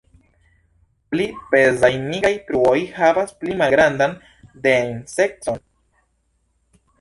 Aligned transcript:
Pli 1.09 1.25
pezaj 1.51 1.91
nigraj 2.05 2.31
truoj 2.47 2.79
havas 2.95 3.35
pli 3.43 3.59
malgrandan 3.61 4.17
densecon. 4.65 5.63